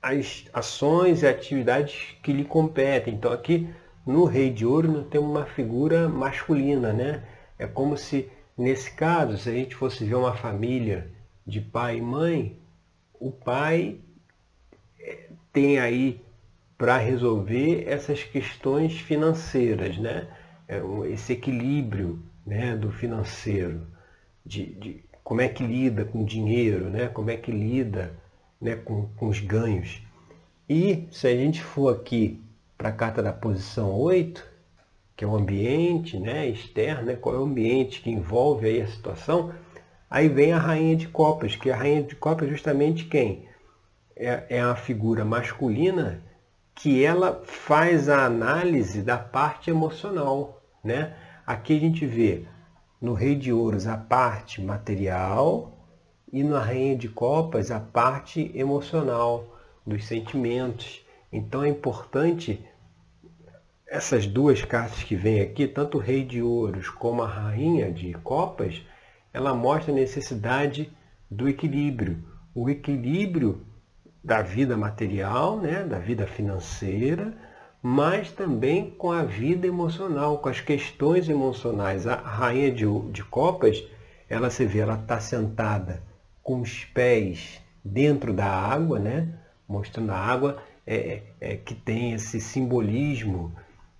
as 0.00 0.48
ações 0.52 1.22
e 1.22 1.26
atividades 1.26 2.16
que 2.22 2.32
lhe 2.32 2.44
competem. 2.44 3.14
Então 3.14 3.32
aqui 3.32 3.72
no 4.06 4.24
Rei 4.24 4.50
de 4.50 4.66
Ouro 4.66 4.90
nós 4.90 5.06
temos 5.08 5.30
uma 5.30 5.46
figura 5.46 6.08
masculina, 6.08 6.92
né? 6.92 7.24
É 7.58 7.66
como 7.66 7.96
se, 7.96 8.28
nesse 8.56 8.90
caso, 8.92 9.36
se 9.36 9.48
a 9.48 9.52
gente 9.52 9.74
fosse 9.74 10.04
ver 10.04 10.16
uma 10.16 10.34
família 10.34 11.08
de 11.46 11.60
pai 11.60 11.98
e 11.98 12.02
mãe, 12.02 12.58
o 13.20 13.30
pai 13.30 14.00
é, 14.98 15.28
tem 15.52 15.78
aí 15.78 16.20
para 16.76 16.96
resolver 16.96 17.84
essas 17.86 18.24
questões 18.24 18.98
financeiras, 18.98 19.96
né? 19.98 20.26
É 20.66 20.80
esse 21.12 21.34
equilíbrio 21.34 22.20
né, 22.46 22.74
do 22.74 22.90
financeiro 22.90 23.86
de, 24.44 24.66
de 24.74 25.04
como 25.22 25.40
é 25.40 25.48
que 25.48 25.64
lida 25.64 26.04
com 26.04 26.24
dinheiro, 26.24 26.90
né? 26.90 27.08
como 27.08 27.30
é 27.30 27.36
que 27.36 27.50
lida 27.50 28.14
né, 28.60 28.76
com, 28.76 29.08
com 29.16 29.28
os 29.28 29.40
ganhos. 29.40 30.02
E 30.68 31.06
se 31.10 31.26
a 31.26 31.34
gente 31.34 31.62
for 31.62 31.94
aqui 31.94 32.40
para 32.78 32.88
a 32.88 32.92
carta 32.92 33.22
da 33.22 33.32
posição 33.32 33.92
8, 33.98 34.52
que 35.16 35.24
é 35.24 35.28
o 35.28 35.36
ambiente 35.36 36.18
né, 36.18 36.48
externo, 36.48 37.06
né, 37.06 37.14
qual 37.14 37.34
é 37.34 37.38
o 37.38 37.44
ambiente 37.44 38.00
que 38.00 38.10
envolve 38.10 38.66
aí 38.66 38.80
a 38.80 38.86
situação, 38.86 39.52
aí 40.08 40.28
vem 40.28 40.52
a 40.52 40.58
rainha 40.58 40.96
de 40.96 41.08
copas, 41.08 41.56
que 41.56 41.70
a 41.70 41.76
rainha 41.76 42.02
de 42.02 42.16
copas 42.16 42.48
é 42.48 42.50
justamente 42.50 43.04
quem? 43.04 43.46
É, 44.16 44.44
é 44.48 44.60
a 44.60 44.74
figura 44.74 45.24
masculina 45.24 46.22
que 46.74 47.04
ela 47.04 47.42
faz 47.44 48.08
a 48.08 48.24
análise 48.24 49.02
da 49.02 49.18
parte 49.18 49.70
emocional. 49.70 50.62
Né? 50.82 51.14
Aqui 51.46 51.76
a 51.76 51.80
gente 51.80 52.06
vê 52.06 52.44
no 53.02 53.14
rei 53.14 53.34
de 53.34 53.52
ouros 53.52 53.88
a 53.88 53.96
parte 53.96 54.62
material 54.62 55.76
e 56.32 56.44
na 56.44 56.60
rainha 56.60 56.96
de 56.96 57.08
copas 57.08 57.72
a 57.72 57.80
parte 57.80 58.52
emocional, 58.54 59.58
dos 59.84 60.04
sentimentos. 60.04 61.04
Então 61.32 61.64
é 61.64 61.68
importante 61.68 62.64
essas 63.88 64.26
duas 64.26 64.64
cartas 64.64 65.02
que 65.02 65.16
vêm 65.16 65.40
aqui, 65.40 65.66
tanto 65.66 65.98
o 65.98 66.00
rei 66.00 66.24
de 66.24 66.40
ouros 66.40 66.88
como 66.88 67.22
a 67.22 67.26
rainha 67.26 67.90
de 67.92 68.14
copas, 68.14 68.80
ela 69.32 69.52
mostra 69.52 69.92
a 69.92 69.94
necessidade 69.94 70.90
do 71.28 71.48
equilíbrio. 71.48 72.24
O 72.54 72.70
equilíbrio 72.70 73.66
da 74.22 74.40
vida 74.40 74.76
material, 74.76 75.58
né, 75.58 75.82
da 75.82 75.98
vida 75.98 76.26
financeira, 76.26 77.36
mas 77.82 78.30
também 78.30 78.90
com 78.90 79.10
a 79.10 79.24
vida 79.24 79.66
emocional, 79.66 80.38
com 80.38 80.48
as 80.48 80.60
questões 80.60 81.28
emocionais. 81.28 82.06
A 82.06 82.14
rainha 82.14 82.70
de, 82.70 82.84
de 83.10 83.24
copas, 83.24 83.82
ela 84.28 84.50
se 84.50 84.64
vê, 84.64 84.78
ela 84.78 84.94
está 84.94 85.18
sentada 85.18 86.02
com 86.42 86.60
os 86.60 86.84
pés 86.84 87.60
dentro 87.84 88.32
da 88.32 88.46
água, 88.46 88.98
né, 89.00 89.34
mostrando 89.66 90.12
a 90.12 90.16
água 90.16 90.62
é, 90.86 91.22
é, 91.40 91.56
que 91.56 91.74
tem 91.74 92.12
esse 92.12 92.40
simbolismo 92.40 93.52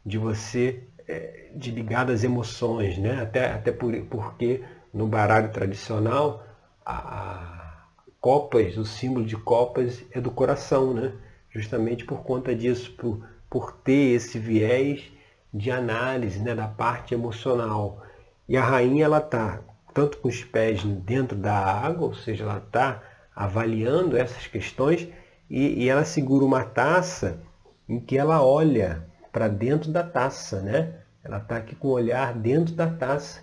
de 0.05 0.19
você 0.19 0.85
é, 1.07 1.51
de 1.55 1.71
ligado 1.71 2.11
às 2.11 2.25
emoções, 2.25 2.99
né? 2.99 3.21
Até, 3.21 3.53
até 3.53 3.73
por, 3.73 3.95
porque 4.07 4.63
no 4.93 5.07
baralho 5.07 5.51
tradicional 5.53 6.45
a, 6.85 6.95
a, 6.95 7.87
copas, 8.21 8.77
o 8.77 8.85
símbolo 8.85 9.25
de 9.25 9.37
copas 9.37 10.05
é 10.11 10.21
do 10.21 10.31
coração, 10.31 10.95
né? 10.95 11.13
Justamente 11.51 12.05
por 12.05 12.23
conta 12.23 12.55
disso, 12.55 12.93
por, 12.93 13.25
por 13.53 13.71
ter 13.71 14.15
esse 14.15 14.39
viés 14.39 15.13
de 15.53 15.71
análise 15.71 16.41
né, 16.41 16.55
da 16.55 16.67
parte 16.67 17.13
emocional. 17.13 18.03
E 18.49 18.57
a 18.57 18.65
rainha 18.65 19.05
ela 19.05 19.19
está 19.19 19.61
tanto 19.93 20.17
com 20.17 20.29
os 20.29 20.43
pés 20.43 20.83
dentro 20.83 21.37
da 21.37 21.55
água, 21.55 22.07
ou 22.07 22.15
seja, 22.15 22.45
ela 22.45 22.57
está 22.57 23.03
avaliando 23.37 24.17
essas 24.17 24.47
questões 24.47 25.07
e, 25.51 25.85
e 25.85 25.89
ela 25.91 26.03
segura 26.03 26.47
uma 26.47 26.65
taça 26.65 27.41
em 27.87 28.01
que 28.01 28.17
ela 28.17 28.43
olha 28.43 29.07
para 29.31 29.49
dentro 29.49 29.93
da 29.93 30.03
taça, 30.03 30.63
né? 30.63 30.95
Ela 31.23 31.37
está 31.37 31.59
aqui 31.59 31.77
com 31.77 31.89
o 31.89 31.93
olhar 31.93 32.33
dentro 32.33 32.75
da 32.75 32.87
taça, 32.87 33.43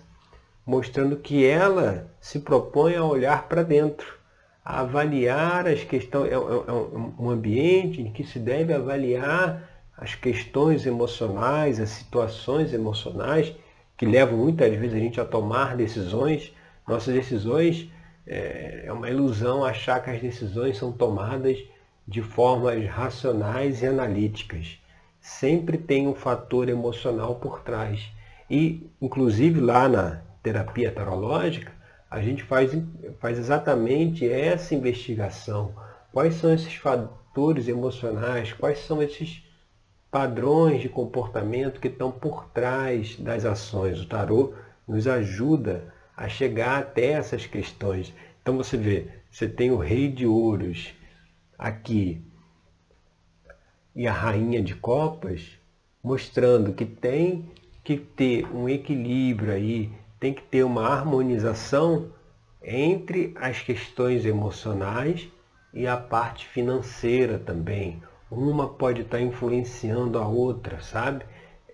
mostrando 0.66 1.18
que 1.18 1.46
ela 1.46 2.10
se 2.20 2.40
propõe 2.40 2.96
a 2.96 3.04
olhar 3.04 3.48
para 3.48 3.62
dentro, 3.62 4.18
a 4.64 4.80
avaliar 4.80 5.68
as 5.68 5.84
questões, 5.84 6.32
é, 6.32 6.34
é, 6.34 6.36
é 6.36 6.72
um 7.16 7.30
ambiente 7.30 8.02
em 8.02 8.12
que 8.12 8.24
se 8.24 8.40
deve 8.40 8.74
avaliar 8.74 9.69
as 10.00 10.14
questões 10.14 10.86
emocionais, 10.86 11.78
as 11.78 11.90
situações 11.90 12.72
emocionais 12.72 13.54
que 13.96 14.06
levam 14.06 14.38
muitas 14.38 14.74
vezes 14.74 14.96
a 14.96 14.98
gente 14.98 15.20
a 15.20 15.24
tomar 15.24 15.76
decisões. 15.76 16.52
Nossas 16.88 17.14
decisões 17.14 17.88
é, 18.26 18.84
é 18.86 18.92
uma 18.92 19.08
ilusão 19.08 19.64
achar 19.64 20.02
que 20.02 20.10
as 20.10 20.20
decisões 20.20 20.76
são 20.76 20.90
tomadas 20.90 21.58
de 22.08 22.22
formas 22.22 22.84
racionais 22.86 23.82
e 23.82 23.86
analíticas 23.86 24.80
sempre 25.20 25.76
tem 25.76 26.08
um 26.08 26.14
fator 26.14 26.68
emocional 26.68 27.36
por 27.36 27.60
trás. 27.60 28.10
E, 28.48 28.90
inclusive, 29.00 29.60
lá 29.60 29.88
na 29.88 30.22
terapia 30.42 30.90
tarológica, 30.90 31.72
a 32.10 32.20
gente 32.20 32.42
faz, 32.42 32.72
faz 33.20 33.38
exatamente 33.38 34.28
essa 34.28 34.74
investigação. 34.74 35.74
Quais 36.12 36.34
são 36.34 36.52
esses 36.52 36.74
fatores 36.74 37.68
emocionais? 37.68 38.52
Quais 38.52 38.80
são 38.80 39.02
esses 39.02 39.44
padrões 40.10 40.80
de 40.80 40.88
comportamento 40.88 41.80
que 41.80 41.88
estão 41.88 42.10
por 42.10 42.46
trás 42.48 43.16
das 43.16 43.44
ações? 43.44 44.00
O 44.00 44.06
tarô 44.06 44.54
nos 44.86 45.06
ajuda 45.06 45.92
a 46.16 46.28
chegar 46.28 46.80
até 46.80 47.12
essas 47.12 47.46
questões. 47.46 48.12
Então 48.42 48.56
você 48.56 48.76
vê, 48.76 49.08
você 49.30 49.48
tem 49.48 49.70
o 49.70 49.78
rei 49.78 50.08
de 50.08 50.26
ouros 50.26 50.92
aqui 51.58 52.22
e 53.94 54.06
a 54.06 54.12
rainha 54.12 54.62
de 54.62 54.74
copas, 54.74 55.58
mostrando 56.02 56.72
que 56.72 56.84
tem 56.84 57.50
que 57.84 57.96
ter 57.96 58.46
um 58.54 58.68
equilíbrio 58.68 59.52
aí, 59.52 59.90
tem 60.18 60.32
que 60.32 60.42
ter 60.42 60.64
uma 60.64 60.86
harmonização 60.86 62.12
entre 62.62 63.32
as 63.36 63.60
questões 63.60 64.24
emocionais 64.24 65.28
e 65.72 65.86
a 65.86 65.96
parte 65.96 66.46
financeira 66.46 67.38
também. 67.38 68.02
Uma 68.30 68.68
pode 68.68 69.02
estar 69.02 69.20
influenciando 69.20 70.16
a 70.16 70.26
outra, 70.26 70.80
sabe? 70.80 71.24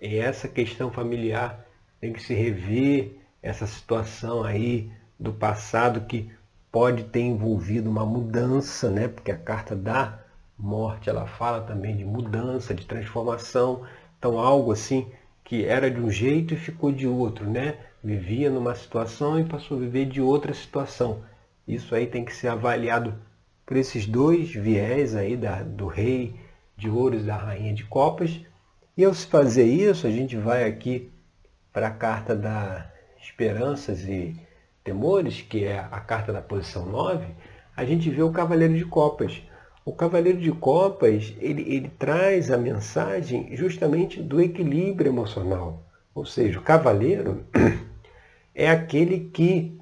E 0.01 0.17
essa 0.17 0.47
questão 0.47 0.91
familiar 0.91 1.63
tem 2.01 2.11
que 2.11 2.21
se 2.21 2.33
rever 2.33 3.15
essa 3.43 3.67
situação 3.67 4.43
aí 4.43 4.91
do 5.19 5.31
passado 5.31 6.01
que 6.01 6.31
pode 6.71 7.03
ter 7.05 7.21
envolvido 7.21 7.89
uma 7.89 8.05
mudança, 8.05 8.89
né? 8.89 9.07
Porque 9.07 9.31
a 9.31 9.37
carta 9.37 9.75
dá 9.75 10.19
morte, 10.57 11.09
ela 11.09 11.27
fala 11.27 11.61
também 11.61 11.95
de 11.95 12.03
mudança, 12.03 12.73
de 12.73 12.87
transformação. 12.87 13.85
Então, 14.17 14.39
algo 14.39 14.71
assim 14.71 15.07
que 15.43 15.63
era 15.63 15.91
de 15.91 16.01
um 16.01 16.09
jeito 16.09 16.55
e 16.55 16.57
ficou 16.57 16.91
de 16.91 17.07
outro, 17.07 17.47
né? 17.47 17.77
Vivia 18.03 18.49
numa 18.49 18.73
situação 18.73 19.39
e 19.39 19.45
passou 19.45 19.77
a 19.77 19.81
viver 19.81 20.05
de 20.05 20.21
outra 20.21 20.53
situação. 20.55 21.21
Isso 21.67 21.93
aí 21.93 22.07
tem 22.07 22.25
que 22.25 22.33
ser 22.33 22.47
avaliado 22.47 23.13
por 23.65 23.77
esses 23.77 24.07
dois 24.07 24.49
viés 24.51 25.15
aí 25.15 25.37
da, 25.37 25.61
do 25.61 25.85
rei 25.85 26.35
de 26.77 26.89
ouros 26.89 27.25
da 27.25 27.35
rainha 27.35 27.73
de 27.73 27.83
copas. 27.83 28.39
E 28.95 29.03
ao 29.03 29.13
se 29.13 29.25
fazer 29.25 29.65
isso, 29.65 30.07
a 30.07 30.11
gente 30.11 30.37
vai 30.37 30.63
aqui 30.63 31.11
para 31.73 31.87
a 31.87 31.91
carta 31.91 32.35
da 32.35 32.89
esperanças 33.19 34.03
e 34.03 34.35
temores, 34.83 35.41
que 35.41 35.65
é 35.65 35.79
a 35.79 35.99
carta 35.99 36.31
da 36.31 36.41
posição 36.41 36.85
9, 36.85 37.27
a 37.75 37.83
gente 37.83 38.09
vê 38.09 38.23
o 38.23 38.31
cavaleiro 38.31 38.75
de 38.75 38.85
copas. 38.85 39.41
O 39.87 39.93
Cavaleiro 39.93 40.39
de 40.39 40.51
Copas, 40.51 41.33
ele, 41.39 41.61
ele 41.61 41.87
traz 41.87 42.51
a 42.51 42.57
mensagem 42.57 43.55
justamente 43.55 44.21
do 44.21 44.41
equilíbrio 44.41 45.09
emocional. 45.09 45.81
Ou 46.13 46.25
seja, 46.25 46.59
o 46.59 46.61
cavaleiro 46.61 47.45
é 48.53 48.69
aquele 48.69 49.29
que 49.29 49.79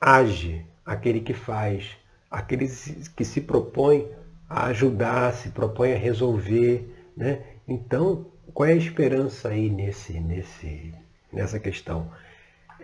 age, 0.00 0.64
aquele 0.86 1.20
que 1.20 1.34
faz, 1.34 1.96
aquele 2.30 2.68
que 3.16 3.24
se 3.24 3.40
propõe 3.40 4.08
a 4.48 4.66
ajudar, 4.66 5.32
se 5.32 5.50
propõe 5.50 5.92
a 5.92 5.98
resolver. 5.98 6.88
Né? 7.16 7.42
Então, 7.66 8.26
qual 8.52 8.68
é 8.68 8.72
a 8.72 8.76
esperança 8.76 9.48
aí 9.48 9.70
nesse, 9.70 10.20
nesse, 10.20 10.92
nessa 11.32 11.58
questão? 11.58 12.10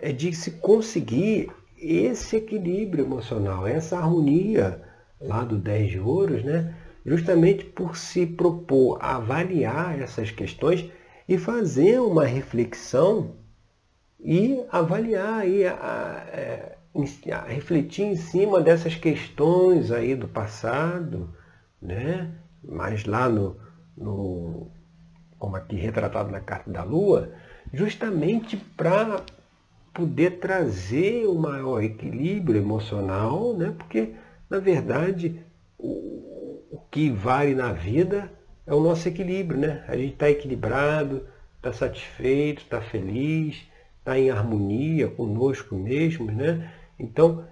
É 0.01 0.11
de 0.11 0.33
se 0.33 0.51
conseguir 0.51 1.51
esse 1.77 2.35
equilíbrio 2.35 3.05
emocional, 3.05 3.67
essa 3.67 3.97
harmonia 3.97 4.81
lá 5.19 5.43
do 5.43 5.57
10 5.57 5.91
de 5.91 5.99
ouros, 5.99 6.43
né? 6.43 6.75
justamente 7.05 7.65
por 7.65 7.97
se 7.97 8.25
propor 8.25 8.97
a 9.01 9.15
avaliar 9.15 9.99
essas 9.99 10.31
questões 10.31 10.89
e 11.27 11.37
fazer 11.37 11.99
uma 11.99 12.25
reflexão 12.25 13.35
e 14.19 14.63
avaliar 14.71 15.47
e 15.47 15.65
a, 15.65 15.73
a, 15.73 17.35
a, 17.35 17.41
refletir 17.47 18.05
em 18.05 18.15
cima 18.15 18.61
dessas 18.61 18.95
questões 18.95 19.91
aí 19.91 20.15
do 20.15 20.27
passado, 20.27 21.29
né? 21.81 22.31
mas 22.63 23.05
lá 23.05 23.27
no, 23.27 23.57
no 23.97 24.67
como 25.39 25.55
aqui 25.55 25.75
retratado 25.75 26.29
na 26.31 26.39
carta 26.39 26.69
da 26.69 26.83
Lua, 26.83 27.31
justamente 27.73 28.57
para 28.57 29.23
poder 29.93 30.39
trazer 30.39 31.27
um 31.27 31.39
maior 31.39 31.83
equilíbrio 31.83 32.61
emocional, 32.61 33.55
né? 33.57 33.73
porque 33.77 34.13
na 34.51 34.59
verdade, 34.59 35.41
o, 35.77 36.61
o 36.69 36.81
que 36.91 37.09
vale 37.09 37.55
na 37.55 37.71
vida 37.71 38.29
é 38.67 38.73
o 38.73 38.81
nosso 38.81 39.07
equilíbrio, 39.07 39.57
né? 39.57 39.85
A 39.87 39.95
gente 39.95 40.11
está 40.11 40.29
equilibrado, 40.29 41.25
está 41.55 41.71
satisfeito, 41.71 42.61
está 42.61 42.81
feliz, 42.81 43.65
está 43.97 44.19
em 44.19 44.29
harmonia 44.29 45.07
conosco 45.07 45.73
mesmo, 45.73 46.29
né? 46.29 46.69
Então, 46.99 47.47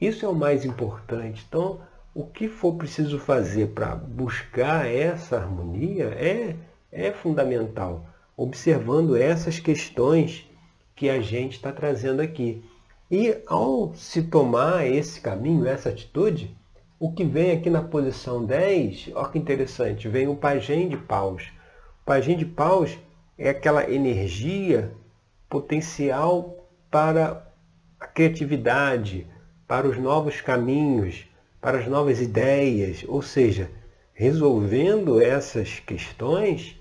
isso 0.00 0.26
é 0.26 0.28
o 0.28 0.34
mais 0.34 0.64
importante. 0.64 1.46
Então, 1.48 1.80
o 2.14 2.24
que 2.24 2.48
for 2.48 2.74
preciso 2.74 3.18
fazer 3.18 3.68
para 3.68 3.94
buscar 3.94 4.86
essa 4.86 5.36
harmonia 5.36 6.06
é, 6.06 6.56
é 6.90 7.12
fundamental, 7.12 8.04
observando 8.36 9.16
essas 9.16 9.58
questões 9.58 10.48
que 10.96 11.08
a 11.08 11.20
gente 11.20 11.52
está 11.52 11.72
trazendo 11.72 12.20
aqui. 12.20 12.64
E 13.10 13.38
ao 13.46 13.94
se 13.94 14.22
tomar 14.22 14.86
esse 14.86 15.20
caminho, 15.20 15.66
essa 15.66 15.88
atitude, 15.88 16.56
O 17.02 17.10
que 17.10 17.24
vem 17.24 17.52
aqui 17.52 17.70
na 17.70 17.80
posição 17.80 18.44
10, 18.44 19.12
olha 19.14 19.28
que 19.30 19.38
interessante, 19.38 20.06
vem 20.06 20.28
o 20.28 20.36
pajem 20.36 20.86
de 20.86 20.98
paus. 20.98 21.50
O 22.02 22.04
pajem 22.04 22.36
de 22.36 22.44
paus 22.44 22.98
é 23.38 23.48
aquela 23.48 23.90
energia 23.90 24.92
potencial 25.48 26.68
para 26.90 27.50
a 27.98 28.06
criatividade, 28.06 29.26
para 29.66 29.88
os 29.88 29.96
novos 29.96 30.42
caminhos, 30.42 31.26
para 31.60 31.78
as 31.78 31.86
novas 31.86 32.20
ideias, 32.20 33.04
ou 33.06 33.20
seja, 33.20 33.70
resolvendo 34.14 35.20
essas 35.20 35.80
questões, 35.80 36.78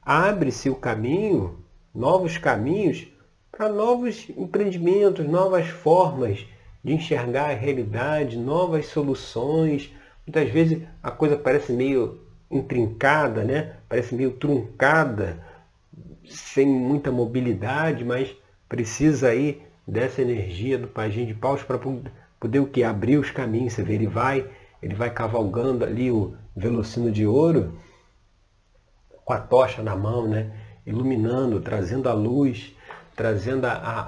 abre-se 0.00 0.70
o 0.70 0.76
caminho, 0.76 1.64
novos 1.94 2.38
caminhos 2.38 3.06
para 3.50 3.68
novos 3.68 4.28
empreendimentos, 4.36 5.26
novas 5.26 5.68
formas 5.68 6.46
de 6.82 6.94
enxergar 6.94 7.50
a 7.50 7.54
realidade, 7.54 8.38
novas 8.38 8.86
soluções. 8.86 9.92
Muitas 10.26 10.48
vezes 10.50 10.82
a 11.02 11.10
coisa 11.10 11.36
parece 11.36 11.72
meio 11.72 12.20
intrincada, 12.50 13.44
né? 13.44 13.76
parece 13.88 14.14
meio 14.14 14.32
truncada, 14.32 15.44
sem 16.28 16.66
muita 16.66 17.10
mobilidade, 17.10 18.04
mas 18.04 18.34
precisa 18.68 19.28
aí 19.28 19.62
dessa 19.86 20.22
energia 20.22 20.78
do 20.78 20.88
pajem 20.88 21.26
de 21.26 21.34
paus 21.34 21.62
para 21.62 21.78
poder 22.42 22.58
o 22.58 22.66
que? 22.66 22.82
Abrir 22.82 23.18
os 23.18 23.30
caminhos. 23.30 23.72
Você 23.72 23.84
vê, 23.84 23.94
ele 23.94 24.08
vai, 24.08 24.44
ele 24.82 24.96
vai 24.96 25.10
cavalgando 25.10 25.84
ali 25.84 26.10
o 26.10 26.34
velocino 26.56 27.12
de 27.12 27.24
ouro 27.24 27.78
com 29.24 29.32
a 29.32 29.38
tocha 29.38 29.80
na 29.80 29.94
mão, 29.94 30.26
né? 30.26 30.50
iluminando, 30.84 31.60
trazendo 31.60 32.08
a 32.08 32.12
luz, 32.12 32.74
trazendo 33.14 33.66
a, 33.66 33.74
a, 33.74 34.00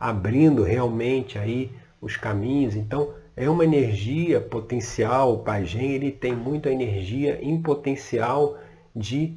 a 0.00 0.08
abrindo 0.08 0.62
realmente 0.62 1.38
aí 1.38 1.70
os 2.00 2.16
caminhos. 2.16 2.74
Então, 2.74 3.12
é 3.36 3.50
uma 3.50 3.64
energia 3.64 4.40
potencial, 4.40 5.34
o 5.34 5.38
pajem 5.40 5.92
ele 5.92 6.10
tem 6.10 6.34
muita 6.34 6.70
energia 6.70 7.38
em 7.42 7.60
potencial 7.60 8.56
de 8.96 9.36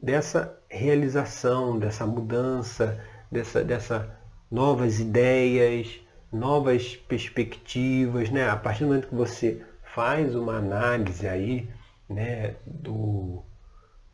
dessa 0.00 0.56
realização, 0.68 1.78
dessa 1.78 2.06
mudança, 2.06 3.00
dessa, 3.30 3.64
dessa 3.64 4.16
novas 4.50 5.00
ideias, 5.00 6.00
novas 6.32 6.96
perspectivas, 6.96 8.30
né? 8.30 8.48
A 8.48 8.56
partir 8.56 8.80
do 8.80 8.86
momento 8.88 9.08
que 9.08 9.14
você 9.14 9.62
faz 9.94 10.34
uma 10.34 10.56
análise 10.56 11.28
aí, 11.28 11.68
né, 12.08 12.54
do, 12.64 13.42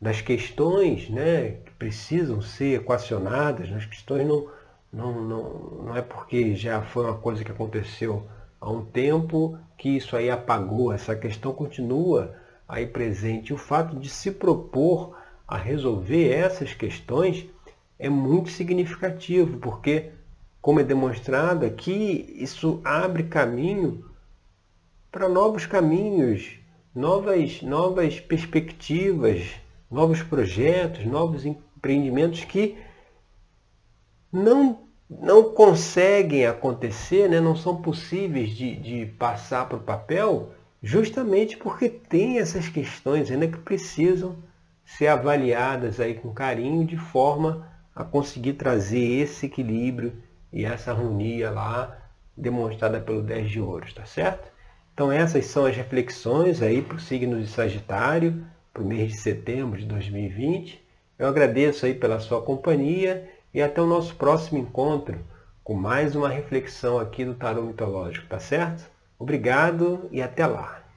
das 0.00 0.20
questões, 0.20 1.09
né, 1.09 1.59
que 1.64 1.70
precisam 1.78 2.40
ser 2.40 2.81
equacionadas, 2.81 3.72
as 3.72 3.87
questões 3.87 4.26
não, 4.26 4.48
não, 4.92 5.22
não, 5.22 5.61
não 5.85 5.96
é 5.96 6.02
porque 6.02 6.54
já 6.57 6.83
foi 6.83 7.04
uma 7.04 7.18
coisa 7.18 7.44
que 7.44 7.52
aconteceu 7.52 8.26
há 8.61 8.70
um 8.70 8.85
tempo 8.85 9.59
que 9.76 9.90
isso 9.90 10.16
aí 10.16 10.28
apagou, 10.28 10.92
essa 10.92 11.14
questão 11.14 11.52
continua 11.52 12.35
aí 12.68 12.87
presente. 12.87 13.54
O 13.54 13.57
fato 13.57 13.96
de 13.96 14.09
se 14.09 14.33
propor 14.33 15.16
a 15.46 15.57
resolver 15.57 16.31
essas 16.33 16.74
questões 16.74 17.46
é 17.98 18.09
muito 18.09 18.50
significativo, 18.50 19.59
porque, 19.59 20.12
como 20.68 20.81
é 20.81 20.85
demonstrado 20.85 21.64
aqui, 21.64 22.37
isso 22.37 22.83
abre 22.85 23.22
caminho 23.22 24.04
para 25.11 25.26
novos 25.26 25.64
caminhos, 25.64 26.59
novas, 26.94 27.62
novas 27.62 28.20
perspectivas, 28.20 29.48
novos 29.90 30.22
projetos, 30.22 31.07
novos 31.07 31.46
empreendimentos 31.46 32.44
que 32.44 32.76
não, 34.31 34.81
não 35.09 35.54
conseguem 35.54 36.44
acontecer, 36.44 37.31
né? 37.31 37.40
não 37.40 37.57
são 37.57 37.81
possíveis 37.81 38.50
de, 38.50 38.76
de 38.76 39.07
passar 39.07 39.70
para 39.70 39.78
o 39.78 39.83
papel, 39.83 40.50
justamente 40.83 41.57
porque 41.57 41.88
tem 41.88 42.40
essas 42.40 42.68
questões 42.68 43.31
ainda 43.31 43.48
que 43.48 43.57
precisam 43.57 44.37
ser 44.85 45.07
avaliadas 45.07 45.98
aí 45.98 46.12
com 46.12 46.31
carinho 46.35 46.87
de 46.87 46.98
forma 46.98 47.66
a 47.94 48.04
conseguir 48.04 48.52
trazer 48.52 49.22
esse 49.22 49.46
equilíbrio 49.46 50.27
e 50.52 50.64
essa 50.64 50.90
harmonia 50.90 51.50
lá 51.50 51.96
demonstrada 52.37 53.00
pelo 53.00 53.22
10 53.22 53.50
de 53.50 53.61
ouros, 53.61 53.92
tá 53.92 54.04
certo? 54.04 54.50
Então 54.94 55.12
essas 55.12 55.46
são 55.46 55.66
as 55.66 55.76
reflexões 55.76 56.62
aí 56.62 56.82
para 56.82 56.96
o 56.96 57.00
signo 57.00 57.40
de 57.40 57.48
Sagitário, 57.48 58.44
para 58.72 58.82
o 58.82 58.87
mês 58.87 59.12
de 59.12 59.18
setembro 59.18 59.78
de 59.78 59.87
2020. 59.87 60.84
Eu 61.18 61.28
agradeço 61.28 61.87
aí 61.87 61.94
pela 61.94 62.20
sua 62.20 62.42
companhia 62.42 63.28
e 63.52 63.62
até 63.62 63.80
o 63.80 63.87
nosso 63.87 64.14
próximo 64.14 64.58
encontro 64.58 65.24
com 65.64 65.74
mais 65.74 66.16
uma 66.16 66.28
reflexão 66.28 66.98
aqui 66.98 67.24
do 67.24 67.34
Tarô 67.34 67.62
Mitológico, 67.62 68.26
tá 68.26 68.38
certo? 68.38 68.88
Obrigado 69.18 70.08
e 70.11 70.22
até 70.22 70.46
lá! 70.46 70.88